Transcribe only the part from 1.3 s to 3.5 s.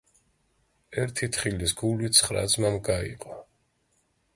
თხილის გული ცხრა ძმამ გაიყო.